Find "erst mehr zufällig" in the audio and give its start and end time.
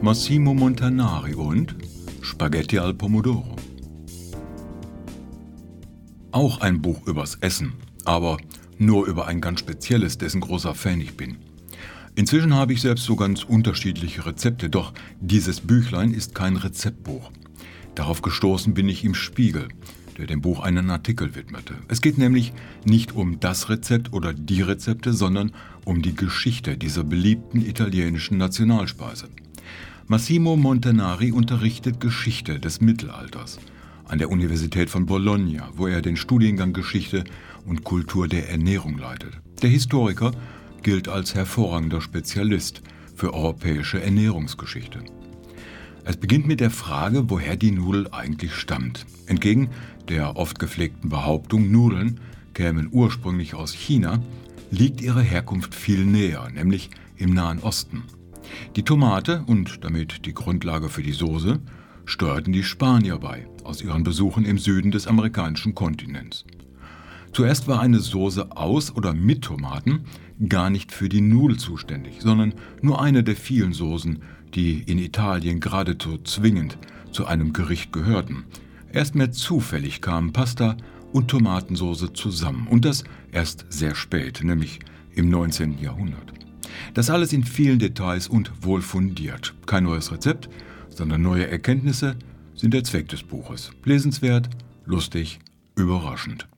78.92-80.00